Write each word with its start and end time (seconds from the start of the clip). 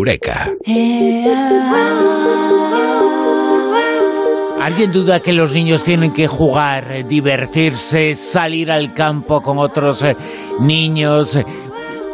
Eureka. 0.00 0.50
¿Alguien 4.60 4.92
duda 4.92 5.20
que 5.20 5.32
los 5.32 5.52
niños 5.52 5.84
tienen 5.84 6.12
que 6.12 6.26
jugar, 6.26 6.92
eh, 6.92 7.04
divertirse, 7.04 8.14
salir 8.14 8.70
al 8.70 8.94
campo 8.94 9.40
con 9.42 9.58
otros 9.58 10.02
eh, 10.02 10.16
niños, 10.60 11.36
eh, 11.36 11.44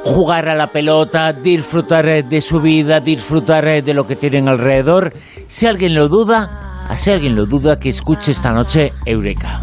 jugar 0.04 0.49
a 0.49 0.54
la 0.54 0.68
pelota, 0.68 1.32
disfrutar 1.32 2.25
de 2.25 2.41
su 2.41 2.61
vida, 2.61 3.00
disfrutar 3.00 3.82
de 3.82 3.95
lo 3.95 4.07
que 4.07 4.16
tienen 4.16 4.48
alrededor? 4.48 5.12
Si 5.48 5.66
alguien 5.66 5.95
lo 5.95 6.09
duda, 6.09 6.66
si 6.95 7.11
alguien 7.11 7.34
lo 7.34 7.46
duda, 7.46 7.79
que 7.79 7.89
escuche 7.89 8.30
esta 8.32 8.53
noche 8.53 8.93
Eureka. 9.05 9.59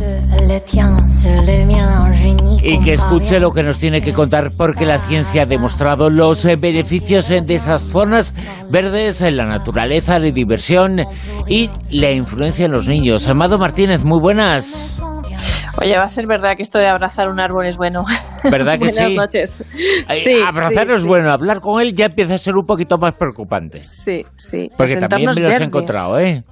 Y 2.62 2.80
que 2.80 2.94
escuche 2.94 3.40
lo 3.40 3.52
que 3.52 3.64
nos 3.64 3.78
tiene 3.78 4.02
que 4.02 4.14
contar, 4.14 4.52
porque 4.58 4.86
la 4.86 4.98
ciencia 5.00 5.44
ha 5.44 5.46
demostrado 5.46 6.10
los 6.10 6.44
eh, 6.46 6.56
beneficios 6.56 7.30
de 7.30 7.56
esas 7.56 7.82
zonas 7.84 8.36
verdes, 8.70 9.22
en 9.22 9.38
la 9.38 9.46
naturaleza, 9.46 10.20
la 10.20 10.32
diversión 10.32 11.02
y 11.48 11.70
la 11.92 12.12
influencia 12.12 12.66
en 12.66 12.72
los 12.72 12.88
niños. 12.88 13.28
Amado 13.28 13.58
Martínez, 13.58 14.04
muy 14.04 14.20
buenas. 14.20 15.02
Oye, 15.82 15.98
va 15.98 16.04
a 16.04 16.08
ser 16.08 16.28
verdad 16.28 16.56
que 16.56 16.62
esto 16.62 16.78
de 16.78 16.88
abrazar 16.88 17.30
un 17.30 17.40
árbol 17.40 17.66
es 17.66 17.78
bueno. 17.78 18.06
¿Verdad 18.44 18.74
que 18.74 18.86
Buenas 18.90 19.10
sí? 19.12 19.16
noches. 19.16 19.66
Sí, 20.10 20.34
abrazar 20.46 20.90
es 20.92 21.04
bueno, 21.04 21.32
hablar 21.32 21.60
con 21.62 21.82
él 21.82 21.96
ya 21.96 22.06
empieza 22.06 22.36
a 22.36 22.38
ser 22.38 22.56
un 22.56 22.66
poquito 22.66 22.98
más 22.98 23.14
preocupante. 23.14 23.82
Sí, 23.82 24.24
sí. 24.36 24.70
Porque 24.78 24.98
también 24.98 25.22
me 25.22 25.26
los 25.28 25.38
he 25.38 25.42
verdes. 25.42 25.62
encontrado, 25.62 26.20
¿eh? 26.20 26.44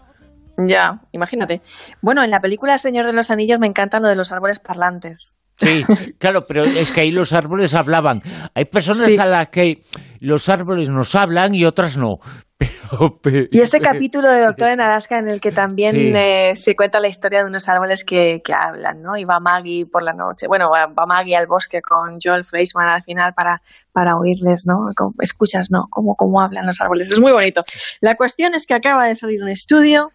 Ya, 0.58 1.02
imagínate. 1.12 1.60
Bueno, 2.02 2.24
en 2.24 2.30
la 2.32 2.40
película 2.40 2.78
Señor 2.78 3.06
de 3.08 3.14
los 3.14 3.32
Anillos 3.32 3.60
me 3.60 3.68
encanta 3.68 4.00
lo 4.00 4.10
de 4.10 4.16
los 4.16 4.32
árboles 4.32 4.60
parlantes. 4.60 5.38
Sí, 5.58 5.84
claro, 6.18 6.42
pero 6.48 6.64
es 6.64 6.92
que 6.92 7.02
ahí 7.02 7.12
los 7.12 7.34
árboles 7.34 7.76
hablaban. 7.76 8.22
Hay 8.56 8.66
personas 8.66 9.04
Sí. 9.06 9.18
a 9.20 9.26
las 9.26 9.50
que 9.50 9.84
los 10.20 10.50
árboles 10.50 10.90
nos 10.90 11.14
hablan 11.14 11.54
y 11.54 11.66
otras 11.66 11.98
no. 11.98 12.16
Pero, 12.92 13.20
pero- 13.24 13.46
Y 13.50 13.60
ese 13.60 13.80
capítulo 13.80 14.32
de 14.32 14.42
Doctor 14.42 14.70
en 14.70 14.82
Alaska 14.82 15.18
en 15.18 15.28
el 15.28 15.40
que 15.42 15.52
también 15.52 15.96
Sí. 15.96 16.12
eh, 16.16 16.52
se 16.54 16.76
cuenta 16.76 17.00
la 17.00 17.08
historia 17.08 17.40
de 17.42 17.46
unos 17.50 17.68
árboles 17.70 18.04
que, 18.04 18.42
que 18.44 18.54
hablan, 18.54 19.02
¿no? 19.02 19.18
Y 19.18 19.24
va 19.26 19.40
Maggie 19.40 19.88
por 19.88 20.04
la 20.04 20.14
noche, 20.14 20.46
bueno, 20.48 20.70
va 20.70 21.06
Maggie 21.08 21.36
al 21.36 21.48
bosque 21.48 21.82
con 21.82 22.18
Joel 22.24 22.44
Fleischman 22.46 22.88
al 22.88 23.02
final 23.04 23.34
para, 23.34 23.62
para 23.92 24.16
oírles, 24.16 24.66
¿no? 24.68 24.92
Como- 24.96 25.16
escuchas, 25.22 25.70
¿no? 25.72 25.86
Cómo, 25.90 26.16
cómo 26.16 26.40
hablan 26.40 26.68
los 26.68 26.80
árboles. 26.82 27.12
Es 27.12 27.20
muy 27.20 27.32
bonito. 27.32 27.64
La 28.00 28.14
cuestión 28.16 28.54
es 28.54 28.68
que 28.68 28.76
acaba 28.76 29.08
de 29.08 29.16
salir 29.16 29.42
un 29.42 29.50
estudio 29.50 30.12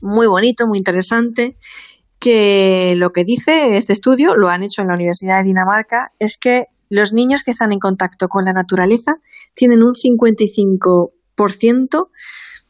muy 0.00 0.26
bonito, 0.26 0.66
muy 0.66 0.78
interesante, 0.78 1.56
que 2.18 2.94
lo 2.96 3.12
que 3.12 3.24
dice 3.24 3.76
este 3.76 3.92
estudio, 3.92 4.36
lo 4.36 4.48
han 4.48 4.62
hecho 4.62 4.82
en 4.82 4.88
la 4.88 4.94
Universidad 4.94 5.38
de 5.38 5.44
Dinamarca, 5.44 6.12
es 6.18 6.38
que 6.38 6.66
los 6.88 7.12
niños 7.12 7.42
que 7.42 7.50
están 7.50 7.72
en 7.72 7.78
contacto 7.78 8.28
con 8.28 8.44
la 8.44 8.52
naturaleza 8.52 9.16
tienen 9.54 9.82
un 9.82 9.94
55% 9.94 12.08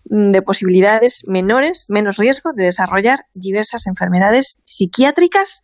de 0.09 0.43
posibilidades 0.43 1.25
menores, 1.27 1.87
menos 1.89 2.17
riesgo 2.17 2.53
de 2.55 2.65
desarrollar 2.65 3.27
diversas 3.35 3.87
enfermedades 3.87 4.59
psiquiátricas 4.65 5.63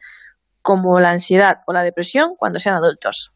como 0.62 0.98
la 1.00 1.10
ansiedad 1.10 1.58
o 1.66 1.72
la 1.72 1.82
depresión 1.82 2.34
cuando 2.36 2.60
sean 2.60 2.76
adultos. 2.76 3.32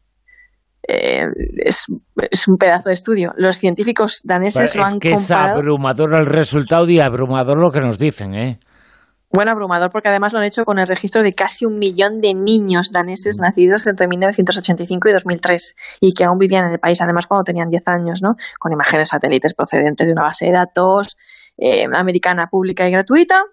Eh, 0.87 1.25
es, 1.57 1.85
es 2.31 2.47
un 2.47 2.57
pedazo 2.57 2.89
de 2.89 2.93
estudio. 2.93 3.33
Los 3.35 3.57
científicos 3.57 4.21
daneses 4.23 4.73
lo 4.73 4.83
es 4.83 4.87
han 4.87 4.99
que 4.99 5.11
es 5.11 5.31
abrumador 5.31 6.13
el 6.15 6.25
resultado 6.25 6.87
y 6.89 6.99
abrumador 6.99 7.57
lo 7.57 7.71
que 7.71 7.81
nos 7.81 7.97
dicen, 7.97 8.33
¿eh? 8.35 8.59
Bueno, 9.29 9.51
abrumador, 9.51 9.91
porque 9.91 10.07
además 10.07 10.31
lo 10.31 10.39
han 10.39 10.45
hecho 10.45 10.63
con 10.63 10.79
el 10.79 10.87
registro 10.87 11.21
de 11.21 11.33
casi 11.33 11.65
un 11.65 11.77
millón 11.77 12.21
de 12.21 12.33
niños 12.33 12.91
daneses 12.91 13.39
nacidos 13.39 13.85
entre 13.85 14.07
1985 14.07 15.09
y 15.09 15.11
2003 15.11 15.75
y 15.99 16.13
que 16.13 16.23
aún 16.23 16.39
vivían 16.39 16.67
en 16.67 16.71
el 16.71 16.79
país, 16.79 17.01
además 17.01 17.27
cuando 17.27 17.43
tenían 17.43 17.69
10 17.69 17.87
años, 17.89 18.21
¿no? 18.21 18.35
Con 18.57 18.71
imágenes 18.71 19.09
satélites 19.09 19.53
procedentes 19.53 20.07
de 20.07 20.13
una 20.13 20.23
base 20.23 20.45
de 20.45 20.53
datos 20.53 21.17
eh, 21.57 21.85
americana, 21.93 22.47
pública 22.47 22.87
y 22.87 22.91
gratuita, 22.91 23.43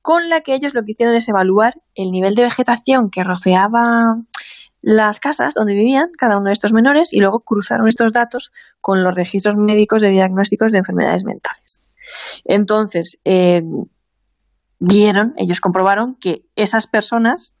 con 0.00 0.28
la 0.28 0.42
que 0.42 0.54
ellos 0.54 0.74
lo 0.74 0.84
que 0.84 0.92
hicieron 0.92 1.16
es 1.16 1.28
evaluar 1.28 1.74
el 1.96 2.12
nivel 2.12 2.36
de 2.36 2.44
vegetación 2.44 3.10
que 3.10 3.24
rodeaba 3.24 4.22
las 4.86 5.18
casas 5.18 5.54
donde 5.54 5.74
vivían 5.74 6.12
cada 6.16 6.38
uno 6.38 6.46
de 6.46 6.52
estos 6.52 6.72
menores 6.72 7.12
y 7.12 7.18
luego 7.18 7.40
cruzaron 7.40 7.88
estos 7.88 8.12
datos 8.12 8.52
con 8.80 9.02
los 9.02 9.16
registros 9.16 9.56
médicos 9.56 10.00
de 10.00 10.10
diagnósticos 10.10 10.70
de 10.70 10.78
enfermedades 10.78 11.24
mentales. 11.24 11.80
Entonces, 12.44 13.18
eh, 13.24 13.64
vieron, 14.78 15.34
ellos 15.38 15.60
comprobaron 15.60 16.14
que 16.14 16.44
esas 16.54 16.86
personas 16.86 17.52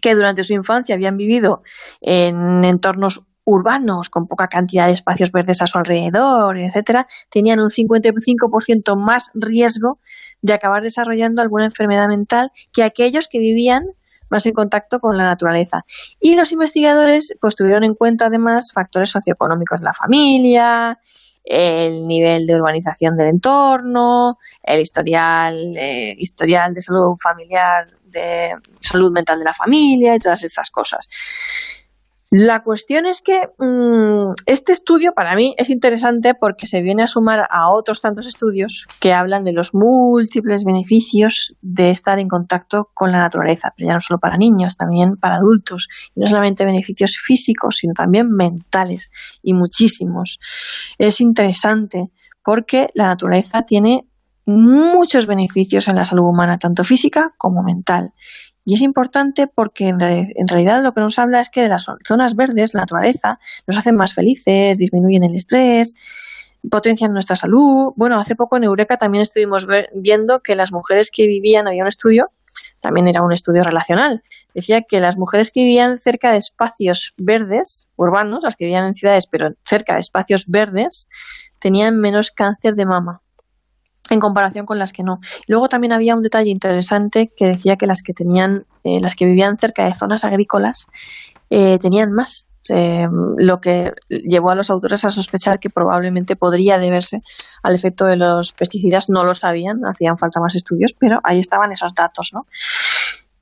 que 0.00 0.14
durante 0.14 0.44
su 0.44 0.52
infancia 0.52 0.94
habían 0.94 1.16
vivido 1.16 1.64
en 2.00 2.62
entornos 2.62 3.26
urbanos 3.42 4.08
con 4.08 4.28
poca 4.28 4.46
cantidad 4.46 4.86
de 4.86 4.92
espacios 4.92 5.32
verdes 5.32 5.62
a 5.62 5.66
su 5.66 5.78
alrededor, 5.78 6.58
etcétera, 6.58 7.08
tenían 7.28 7.58
un 7.58 7.70
55% 7.70 8.96
más 8.96 9.32
riesgo 9.34 9.98
de 10.42 10.52
acabar 10.52 10.84
desarrollando 10.84 11.42
alguna 11.42 11.64
enfermedad 11.64 12.06
mental 12.06 12.52
que 12.72 12.84
aquellos 12.84 13.26
que 13.26 13.40
vivían 13.40 13.86
más 14.30 14.46
en 14.46 14.52
contacto 14.52 15.00
con 15.00 15.16
la 15.16 15.24
naturaleza. 15.24 15.84
Y 16.20 16.36
los 16.36 16.52
investigadores 16.52 17.34
pues 17.40 17.56
tuvieron 17.56 17.84
en 17.84 17.94
cuenta 17.94 18.26
además 18.26 18.70
factores 18.72 19.10
socioeconómicos 19.10 19.80
de 19.80 19.84
la 19.84 19.92
familia, 19.92 20.98
el 21.44 22.06
nivel 22.06 22.46
de 22.46 22.56
urbanización 22.56 23.16
del 23.16 23.28
entorno, 23.28 24.36
el 24.62 24.80
historial, 24.80 25.76
eh, 25.76 26.14
historial 26.18 26.74
de 26.74 26.80
salud 26.80 27.14
familiar, 27.22 27.86
de 28.04 28.56
salud 28.80 29.12
mental 29.12 29.38
de 29.38 29.44
la 29.44 29.52
familia 29.52 30.14
y 30.14 30.18
todas 30.18 30.42
estas 30.42 30.70
cosas. 30.70 31.08
La 32.30 32.64
cuestión 32.64 33.06
es 33.06 33.22
que 33.22 33.40
mmm, 33.58 34.32
este 34.46 34.72
estudio 34.72 35.12
para 35.14 35.36
mí 35.36 35.54
es 35.58 35.70
interesante 35.70 36.34
porque 36.34 36.66
se 36.66 36.82
viene 36.82 37.04
a 37.04 37.06
sumar 37.06 37.46
a 37.50 37.70
otros 37.70 38.00
tantos 38.00 38.26
estudios 38.26 38.88
que 38.98 39.12
hablan 39.12 39.44
de 39.44 39.52
los 39.52 39.74
múltiples 39.74 40.64
beneficios 40.64 41.54
de 41.60 41.90
estar 41.90 42.18
en 42.18 42.26
contacto 42.26 42.90
con 42.94 43.12
la 43.12 43.18
naturaleza, 43.18 43.72
pero 43.76 43.88
ya 43.88 43.94
no 43.94 44.00
solo 44.00 44.18
para 44.18 44.36
niños, 44.36 44.76
también 44.76 45.16
para 45.16 45.36
adultos. 45.36 45.88
Y 46.16 46.20
no 46.20 46.26
solamente 46.26 46.64
beneficios 46.64 47.16
físicos, 47.16 47.76
sino 47.76 47.94
también 47.94 48.28
mentales 48.30 49.10
y 49.40 49.54
muchísimos. 49.54 50.40
Es 50.98 51.20
interesante 51.20 52.10
porque 52.42 52.88
la 52.94 53.04
naturaleza 53.06 53.62
tiene 53.62 54.08
muchos 54.46 55.26
beneficios 55.26 55.86
en 55.88 55.96
la 55.96 56.04
salud 56.04 56.28
humana, 56.28 56.58
tanto 56.58 56.82
física 56.82 57.34
como 57.36 57.62
mental. 57.62 58.12
Y 58.68 58.74
es 58.74 58.82
importante 58.82 59.46
porque 59.46 59.84
en, 59.84 60.00
re 60.00 60.32
en, 60.34 60.48
realidad 60.48 60.82
lo 60.82 60.92
que 60.92 61.00
nos 61.00 61.20
habla 61.20 61.38
es 61.38 61.50
que 61.50 61.62
de 61.62 61.68
las 61.68 61.86
zonas 62.04 62.34
verdes, 62.34 62.74
la 62.74 62.80
naturaleza, 62.80 63.38
nos 63.64 63.78
hacen 63.78 63.94
más 63.94 64.12
felices, 64.12 64.76
disminuyen 64.76 65.22
el 65.22 65.36
estrés, 65.36 65.94
potencian 66.68 67.12
nuestra 67.12 67.36
salud. 67.36 67.92
Bueno, 67.94 68.18
hace 68.18 68.34
poco 68.34 68.56
en 68.56 68.64
Eureka 68.64 68.96
también 68.96 69.22
estuvimos 69.22 69.68
viendo 69.94 70.40
que 70.40 70.56
las 70.56 70.72
mujeres 70.72 71.12
que 71.12 71.28
vivían, 71.28 71.68
había 71.68 71.82
un 71.82 71.88
estudio, 71.88 72.32
también 72.80 73.06
era 73.06 73.22
un 73.22 73.32
estudio 73.32 73.62
relacional, 73.62 74.24
decía 74.52 74.80
que 74.82 74.98
las 74.98 75.16
mujeres 75.16 75.52
que 75.52 75.60
vivían 75.60 75.98
cerca 75.98 76.32
de 76.32 76.38
espacios 76.38 77.14
verdes, 77.16 77.86
urbanos, 77.94 78.42
las 78.42 78.56
que 78.56 78.64
vivían 78.64 78.86
en 78.88 78.94
ciudades, 78.96 79.28
pero 79.30 79.50
cerca 79.62 79.94
de 79.94 80.00
espacios 80.00 80.46
verdes, 80.48 81.06
tenían 81.60 81.98
menos 81.98 82.32
cáncer 82.32 82.74
de 82.74 82.84
mama 82.84 83.22
en 84.14 84.20
comparación 84.20 84.66
con 84.66 84.78
las 84.78 84.92
que 84.92 85.02
no. 85.02 85.18
Luego 85.46 85.68
también 85.68 85.92
había 85.92 86.14
un 86.14 86.22
detalle 86.22 86.50
interesante 86.50 87.32
que 87.36 87.46
decía 87.46 87.76
que 87.76 87.86
las 87.86 88.02
que 88.02 88.12
tenían, 88.12 88.66
eh, 88.84 89.00
las 89.00 89.14
que 89.14 89.26
vivían 89.26 89.58
cerca 89.58 89.84
de 89.84 89.94
zonas 89.94 90.24
agrícolas 90.24 90.86
eh, 91.50 91.78
tenían 91.78 92.12
más. 92.12 92.46
Eh, 92.68 93.06
lo 93.36 93.60
que 93.60 93.92
llevó 94.08 94.50
a 94.50 94.56
los 94.56 94.70
autores 94.70 95.04
a 95.04 95.10
sospechar 95.10 95.60
que 95.60 95.70
probablemente 95.70 96.34
podría 96.34 96.78
deberse 96.78 97.22
al 97.62 97.76
efecto 97.76 98.06
de 98.06 98.16
los 98.16 98.52
pesticidas. 98.52 99.08
No 99.08 99.24
lo 99.24 99.34
sabían, 99.34 99.84
hacían 99.84 100.18
falta 100.18 100.40
más 100.40 100.56
estudios, 100.56 100.92
pero 100.98 101.20
ahí 101.22 101.38
estaban 101.38 101.70
esos 101.70 101.94
datos, 101.94 102.30
¿no? 102.32 102.46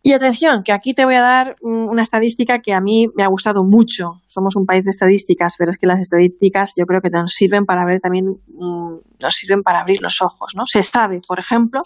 Y 0.07 0.13
atención, 0.13 0.63
que 0.65 0.73
aquí 0.73 0.93
te 0.93 1.07
voy 1.07 1.15
a 1.15 1.23
dar 1.23 1.57
una 1.63 2.03
estadística 2.03 2.59
que 2.59 2.75
a 2.75 2.81
mí 2.83 3.09
me 3.15 3.25
ha 3.25 3.27
gustado 3.29 3.65
mucho. 3.65 4.21
Somos 4.27 4.55
un 4.55 4.67
país 4.67 4.85
de 4.85 4.91
estadísticas, 4.91 5.55
pero 5.59 5.71
es 5.71 5.79
que 5.79 5.87
las 5.87 5.99
estadísticas 5.99 6.75
yo 6.77 6.85
creo 6.85 7.01
que 7.01 7.09
nos 7.09 7.33
sirven 7.33 7.65
para 7.65 7.87
ver 7.87 8.03
también, 8.03 8.37
nos 8.53 9.35
sirven 9.35 9.63
para 9.63 9.81
abrir 9.81 10.03
los 10.03 10.21
ojos, 10.21 10.53
¿no? 10.55 10.67
Se 10.67 10.83
sabe, 10.83 11.23
por 11.27 11.39
ejemplo, 11.39 11.81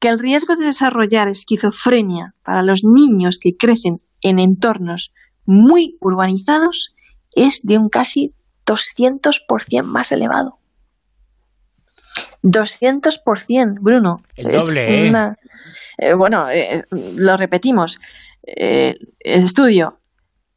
que 0.00 0.08
el 0.08 0.18
riesgo 0.18 0.56
de 0.56 0.66
desarrollar 0.66 1.28
esquizofrenia 1.28 2.34
para 2.42 2.64
los 2.64 2.82
niños 2.82 3.38
que 3.38 3.56
crecen 3.56 3.98
en 4.22 4.40
entornos 4.40 5.12
muy 5.44 5.98
urbanizados 6.00 6.96
es 7.32 7.60
de 7.62 7.78
un 7.78 7.90
casi 7.90 8.34
200% 8.66 9.84
más 9.84 10.10
elevado. 10.10 10.58
200%, 12.42 13.78
Bruno. 13.80 14.22
El 14.36 14.52
doble, 14.52 15.06
es 15.06 15.10
una, 15.10 15.38
eh, 15.98 16.14
bueno, 16.14 16.50
eh, 16.50 16.84
lo 17.16 17.36
repetimos. 17.36 17.98
Eh, 18.46 18.96
el 19.20 19.44
estudio. 19.44 19.98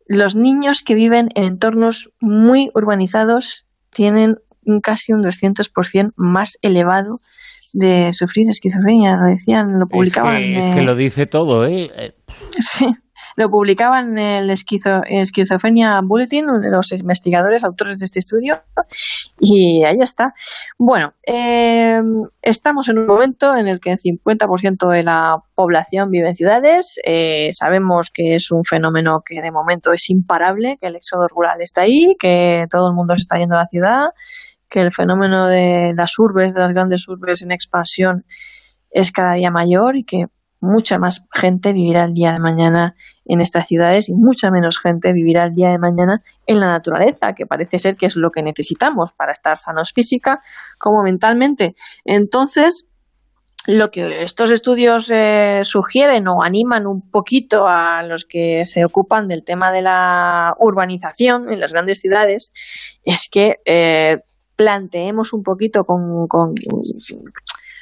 Los 0.08 0.36
niños 0.36 0.84
que 0.84 0.96
viven 0.96 1.30
en 1.36 1.46
entornos 1.46 2.12
muy 2.20 2.70
urbanizados 2.74 3.66
tienen 3.92 4.38
un 4.66 4.82
casi 4.82 5.14
un 5.14 5.24
200% 5.24 6.14
más 6.16 6.58
elevado 6.62 7.22
de 7.74 8.12
sufrir 8.14 8.50
esquizofrenia. 8.50 9.16
Lo 9.16 9.30
decían, 9.30 9.80
lo 9.80 9.86
publicaban. 9.88 10.44
Es 10.44 10.52
que, 10.52 10.58
es 10.58 10.70
que 10.72 10.82
lo 10.82 10.96
dice 10.96 11.28
todo, 11.28 11.66
¿eh? 11.66 12.16
Sí. 12.60 12.88
Lo 13.40 13.50
publicaban 13.50 14.18
en 14.18 14.44
el 14.44 14.50
Esquizo, 14.50 15.00
Esquizofrenia 15.06 16.02
Bulletin, 16.04 16.46
los 16.70 16.92
investigadores, 16.92 17.64
autores 17.64 17.98
de 17.98 18.04
este 18.04 18.20
estudio, 18.20 18.62
y 19.40 19.82
ahí 19.86 19.96
está. 20.02 20.26
Bueno, 20.78 21.14
eh, 21.26 22.02
estamos 22.42 22.90
en 22.90 22.98
un 22.98 23.08
momento 23.08 23.56
en 23.56 23.70
el 23.70 23.80
que 23.80 23.92
el 23.92 23.98
50% 23.98 24.90
de 24.90 25.04
la 25.04 25.38
población 25.56 26.12
vive 26.12 26.28
en 26.28 26.36
ciudades. 26.36 27.00
Eh, 27.06 27.48
sabemos 27.54 28.12
que 28.14 28.36
es 28.36 28.52
un 28.52 28.66
fenómeno 28.66 29.24
que 29.26 29.42
de 29.42 29.52
momento 29.52 29.94
es 29.94 30.10
imparable, 30.10 30.78
que 30.82 30.88
el 30.88 30.98
éxodo 30.98 31.30
rural 31.30 31.62
está 31.62 31.84
ahí, 31.84 32.18
que 32.20 32.66
todo 32.70 32.90
el 32.90 32.94
mundo 32.94 33.16
se 33.16 33.22
está 33.22 33.38
yendo 33.38 33.56
a 33.56 33.60
la 33.60 33.68
ciudad, 33.68 34.08
que 34.68 34.82
el 34.82 34.92
fenómeno 34.92 35.48
de 35.48 35.94
las 35.96 36.20
urbes, 36.20 36.54
de 36.54 36.60
las 36.60 36.74
grandes 36.74 37.08
urbes 37.08 37.42
en 37.42 37.54
expansión, 37.54 38.26
es 38.92 39.14
cada 39.14 39.36
día 39.36 39.50
mayor 39.50 39.96
y 39.96 40.04
que 40.04 40.26
mucha 40.62 40.98
más 40.98 41.26
gente 41.34 41.74
vivirá 41.74 42.04
el 42.04 42.14
día 42.14 42.34
de 42.34 42.40
mañana 42.40 42.96
en 43.26 43.42
estas 43.42 43.68
ciudades 43.68 44.10
y 44.10 44.14
mucha 44.14 44.52
menos 44.52 44.80
gente 44.80 45.14
vivirá 45.14 45.46
el 45.46 45.54
día 45.54 45.70
de 45.70 45.78
mañana 45.78 46.22
en 46.46 46.60
la 46.60 46.68
naturaleza, 46.68 47.34
que 47.34 47.46
parece 47.46 47.80
ser 47.80 47.96
que 47.96 48.06
es 48.06 48.16
lo 48.16 48.32
que 48.32 48.44
necesitamos 48.44 49.14
para 49.14 49.32
estar 49.32 49.56
sanos 49.56 49.92
física 49.94 50.40
como 50.78 51.04
mentalmente. 51.04 51.76
Entonces, 52.04 52.88
lo 53.68 53.92
que 53.92 54.24
estos 54.24 54.52
estudios 54.52 55.12
eh, 55.14 55.62
sugieren 55.64 56.28
o 56.28 56.44
animan 56.44 56.88
un 56.88 57.10
poquito 57.10 57.68
a 57.68 58.04
los 58.04 58.26
que 58.26 58.66
se 58.66 58.84
ocupan 58.84 59.28
del 59.28 59.44
tema 59.44 59.72
de 59.72 59.82
la 59.82 60.56
urbanización 60.60 61.52
en 61.52 61.60
las 61.60 61.74
grandes 61.74 62.00
ciudades 62.00 62.52
es 63.04 63.30
que 63.30 63.58
eh, 63.66 64.22
planteemos 64.56 65.34
un 65.34 65.44
poquito 65.44 65.84
con, 65.84 66.28
con, 66.28 66.54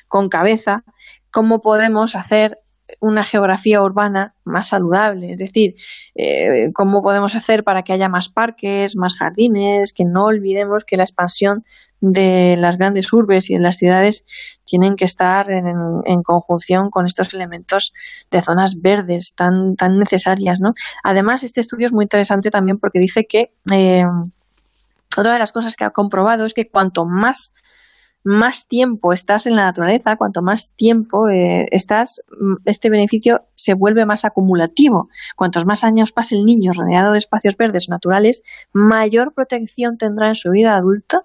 con 0.08 0.30
cabeza 0.30 0.84
cómo 1.32 1.62
podemos 1.62 2.16
hacer 2.16 2.58
una 3.02 3.24
geografía 3.24 3.82
urbana 3.82 4.34
más 4.46 4.70
saludable, 4.70 5.32
es 5.32 5.38
decir, 5.38 5.76
eh, 6.16 6.72
cómo 6.74 7.02
podemos 7.02 7.36
hacer 7.36 7.64
para 7.64 7.84
que 7.84 7.94
haya 7.94 8.08
más 8.08 8.30
parques, 8.30 8.96
más 8.96 9.16
jardines, 9.16 9.94
que 9.94 10.06
no 10.06 10.26
olvidemos 10.26 10.86
que 10.86 10.96
la 10.96 11.04
expansión 11.04 11.64
de 12.00 12.56
las 12.58 12.78
grandes 12.78 13.12
urbes 13.12 13.50
y 13.50 13.56
de 13.56 13.60
las 13.60 13.78
ciudades 13.78 14.24
tienen 14.66 14.96
que 14.96 15.06
estar 15.06 15.50
en, 15.50 16.24
conjunción 16.24 16.90
con 16.90 17.06
estos 17.06 17.34
elementos 17.34 17.94
de 18.32 18.42
zonas 18.42 18.82
verdes 18.82 19.34
tan, 19.36 19.76
tan 19.76 19.98
necesarias, 19.98 20.60
¿no? 20.62 20.74
Además, 21.04 21.44
este 21.44 21.62
estudio 21.62 21.88
es 21.88 21.94
muy 21.94 22.04
interesante 22.04 22.52
también 22.52 22.78
porque 22.78 23.00
dice 23.00 23.26
que 23.26 23.52
eh, 23.72 24.04
otra 25.18 25.34
de 25.34 25.40
las 25.40 25.52
cosas 25.52 25.76
que 25.76 25.84
ha 25.84 25.90
comprobado 25.90 26.46
es 26.46 26.54
que 26.54 26.70
cuanto 26.70 27.06
más 27.06 27.52
más 28.28 28.68
tiempo 28.68 29.14
estás 29.14 29.46
en 29.46 29.56
la 29.56 29.64
naturaleza, 29.64 30.18
cuanto 30.18 30.42
más 30.42 30.74
tiempo 30.74 31.30
eh, 31.30 31.66
estás, 31.72 32.22
mm, 32.38 32.56
este 32.66 32.90
beneficio 32.90 33.46
se 33.56 33.74
vuelve 33.74 34.06
más 34.06 34.26
acumulativo. 34.26 35.10
Cuantos 35.38 35.66
más 35.66 35.86
años 35.86 36.12
pase 36.12 36.36
el 36.36 36.44
niño 36.44 36.74
rodeado 36.74 37.14
de 37.14 37.20
espacios 37.20 37.56
verdes 37.56 37.88
naturales, 37.88 38.44
mayor 38.74 39.34
protección 39.34 39.98
tendrá 39.98 40.28
en 40.28 40.36
su 40.36 40.52
vida 40.52 40.76
adulta 40.76 41.24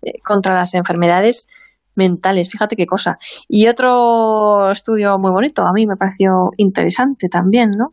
eh, 0.00 0.14
contra 0.24 0.54
las 0.54 0.72
enfermedades 0.72 1.46
mentales. 1.94 2.48
Fíjate 2.48 2.74
qué 2.74 2.86
cosa. 2.86 3.18
Y 3.46 3.68
otro 3.68 4.70
estudio 4.70 5.18
muy 5.18 5.32
bonito, 5.32 5.66
a 5.66 5.74
mí 5.74 5.86
me 5.86 5.98
pareció 5.98 6.52
interesante 6.56 7.28
también, 7.28 7.72
¿no? 7.72 7.92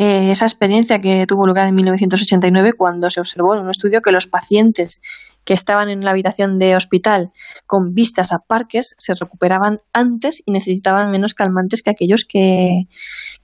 Eh, 0.00 0.30
esa 0.30 0.44
experiencia 0.44 1.00
que 1.00 1.26
tuvo 1.26 1.44
lugar 1.44 1.66
en 1.66 1.74
1989 1.74 2.74
cuando 2.74 3.10
se 3.10 3.18
observó 3.18 3.54
en 3.54 3.62
un 3.62 3.70
estudio 3.70 4.00
que 4.00 4.12
los 4.12 4.28
pacientes 4.28 5.00
que 5.44 5.54
estaban 5.54 5.88
en 5.88 6.04
la 6.04 6.12
habitación 6.12 6.60
de 6.60 6.76
hospital 6.76 7.32
con 7.66 7.94
vistas 7.94 8.32
a 8.32 8.38
parques 8.38 8.94
se 8.96 9.14
recuperaban 9.14 9.80
antes 9.92 10.40
y 10.46 10.52
necesitaban 10.52 11.10
menos 11.10 11.34
calmantes 11.34 11.82
que 11.82 11.90
aquellos 11.90 12.24
que, 12.24 12.84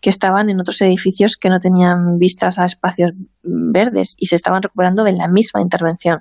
que 0.01 0.11
estaban 0.11 0.49
en 0.49 0.61
otros 0.61 0.81
edificios 0.81 1.37
que 1.37 1.49
no 1.49 1.59
tenían 1.59 2.19
vistas 2.19 2.61
a 2.61 2.67
espacios 2.67 3.11
verdes 3.43 4.15
y 4.17 4.27
se 4.27 4.37
estaban 4.37 4.62
recuperando 4.62 5.03
de 5.03 5.15
la 5.15 5.27
misma 5.27 5.61
intervención. 5.61 6.21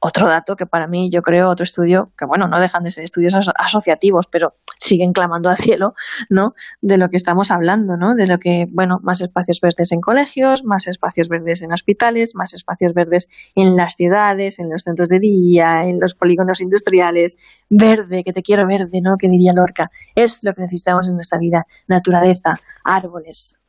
Otro 0.00 0.28
dato 0.28 0.56
que 0.56 0.66
para 0.66 0.88
mí, 0.88 1.08
yo 1.08 1.22
creo, 1.22 1.48
otro 1.48 1.62
estudio, 1.62 2.06
que 2.18 2.24
bueno, 2.24 2.48
no 2.48 2.60
dejan 2.60 2.82
de 2.82 2.90
ser 2.90 3.04
estudios 3.04 3.36
asociativos, 3.54 4.26
pero 4.26 4.56
siguen 4.82 5.12
clamando 5.12 5.48
al 5.48 5.56
cielo, 5.56 5.94
¿no? 6.28 6.54
De 6.80 6.98
lo 6.98 7.08
que 7.08 7.16
estamos 7.16 7.50
hablando, 7.50 7.96
¿no? 7.96 8.14
De 8.14 8.26
lo 8.26 8.38
que, 8.38 8.64
bueno, 8.70 8.98
más 9.02 9.20
espacios 9.20 9.60
verdes 9.60 9.92
en 9.92 10.00
colegios, 10.00 10.64
más 10.64 10.88
espacios 10.88 11.28
verdes 11.28 11.62
en 11.62 11.72
hospitales, 11.72 12.32
más 12.34 12.52
espacios 12.52 12.92
verdes 12.92 13.28
en 13.54 13.76
las 13.76 13.94
ciudades, 13.94 14.58
en 14.58 14.68
los 14.70 14.82
centros 14.82 15.08
de 15.08 15.20
día, 15.20 15.84
en 15.84 16.00
los 16.00 16.14
polígonos 16.14 16.60
industriales. 16.60 17.36
Verde, 17.70 18.24
que 18.24 18.32
te 18.32 18.42
quiero 18.42 18.66
verde, 18.66 19.00
¿no? 19.02 19.16
Que 19.18 19.28
diría 19.28 19.52
Lorca. 19.54 19.84
Es 20.14 20.40
lo 20.42 20.52
que 20.52 20.62
necesitamos 20.62 21.08
en 21.08 21.14
nuestra 21.14 21.38
vida. 21.38 21.64
Naturaleza, 21.86 22.58
árboles, 22.84 23.60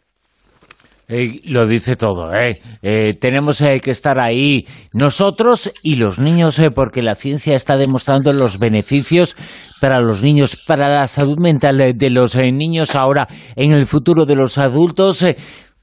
eh, 1.10 1.42
lo 1.44 1.68
dice 1.68 1.98
todo, 1.98 2.34
¿eh? 2.34 2.54
eh 2.82 3.14
tenemos 3.20 3.60
eh, 3.60 3.82
que 3.84 3.92
estar 3.92 4.20
ahí 4.20 4.66
nosotros 4.94 5.72
y 5.84 5.96
los 5.96 6.18
niños, 6.18 6.62
porque 6.74 7.02
la 7.02 7.16
ciencia 7.16 7.56
está 7.56 7.76
demostrando 7.76 8.32
los 8.32 8.58
beneficios 8.58 9.36
para 9.84 10.00
los 10.00 10.24
niños, 10.24 10.64
para 10.66 10.88
la 10.88 11.08
salud 11.08 11.38
mental 11.38 11.98
de 11.98 12.10
los 12.10 12.38
niños 12.38 12.96
ahora, 12.96 13.28
en 13.58 13.74
el 13.74 13.86
futuro 13.86 14.26
de 14.26 14.34
los 14.34 14.58
adultos, 14.58 15.26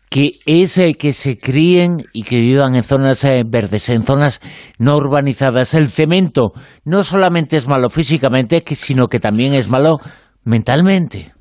que 0.08 0.31
es 0.47 0.81
que 0.99 1.12
se 1.12 1.38
críen 1.38 2.06
y 2.14 2.23
que 2.23 2.41
vivan 2.41 2.76
en 2.76 2.82
zonas 2.82 3.26
verdes, 3.44 3.91
en 3.91 4.02
zonas 4.05 4.41
no 4.79 4.97
urbanizadas. 4.97 5.75
El 5.75 5.91
cemento 5.91 6.52
no 6.82 7.02
solamente 7.02 7.58
es 7.58 7.69
malo 7.69 7.91
físicamente, 7.91 8.64
sino 8.75 9.06
que 9.06 9.20
también 9.20 9.52
es 9.52 9.69
malo 9.69 9.99
mentalmente 10.44 11.35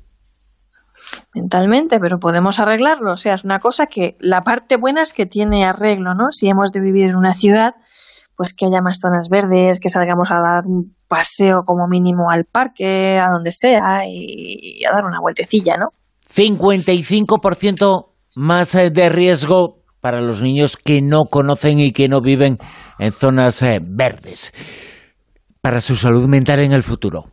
mentalmente, 1.34 1.98
pero 1.98 2.18
podemos 2.18 2.58
arreglarlo. 2.58 3.12
O 3.12 3.16
sea, 3.16 3.34
es 3.34 3.44
una 3.44 3.58
cosa 3.58 3.86
que 3.86 4.16
la 4.20 4.42
parte 4.42 4.76
buena 4.76 5.02
es 5.02 5.12
que 5.12 5.26
tiene 5.26 5.64
arreglo, 5.64 6.14
¿no? 6.14 6.32
Si 6.32 6.48
hemos 6.48 6.72
de 6.72 6.80
vivir 6.80 7.08
en 7.08 7.16
una 7.16 7.34
ciudad, 7.34 7.74
pues 8.40 8.54
que 8.56 8.64
haya 8.64 8.80
más 8.80 9.00
zonas 9.02 9.28
verdes, 9.28 9.80
que 9.80 9.90
salgamos 9.90 10.30
a 10.30 10.40
dar 10.40 10.64
un 10.64 10.96
paseo 11.08 11.60
como 11.66 11.86
mínimo 11.86 12.30
al 12.30 12.46
parque, 12.46 13.18
a 13.18 13.28
donde 13.30 13.50
sea, 13.50 14.06
y, 14.08 14.82
a 14.82 14.94
dar 14.94 15.04
una 15.04 15.20
vueltecilla, 15.20 15.76
¿no? 15.76 15.88
55% 16.34 18.06
más 18.36 18.74
eh, 18.76 18.88
de 18.88 19.10
riesgo 19.10 19.82
para 20.00 20.22
los 20.22 20.40
niños 20.40 20.78
que 20.78 21.02
no 21.02 21.24
conocen 21.30 21.80
y 21.80 21.92
que 21.92 22.08
no 22.08 22.22
viven 22.22 22.56
en 22.98 23.12
zonas 23.12 23.60
eh, 23.60 23.78
verdes. 23.82 24.54
Para 25.60 25.82
su 25.82 25.94
salud 25.94 26.26
mental 26.26 26.60
en 26.60 26.72
el 26.72 26.82
futuro. 26.82 27.24